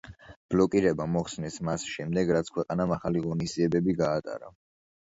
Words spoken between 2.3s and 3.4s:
რაც ქვეყანამ ახალი